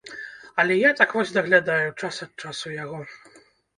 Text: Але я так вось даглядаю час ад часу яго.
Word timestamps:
Але 0.61 0.77
я 0.77 0.93
так 1.01 1.13
вось 1.17 1.33
даглядаю 1.37 1.91
час 2.01 2.15
ад 2.27 2.31
часу 2.47 2.67
яго. 2.83 2.99